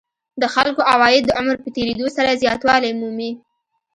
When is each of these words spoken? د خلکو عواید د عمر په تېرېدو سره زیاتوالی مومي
د 0.41 0.43
خلکو 0.53 0.81
عواید 0.91 1.23
د 1.25 1.31
عمر 1.39 1.55
په 1.63 1.69
تېرېدو 1.75 2.07
سره 2.17 2.39
زیاتوالی 2.41 2.91
مومي 2.99 3.31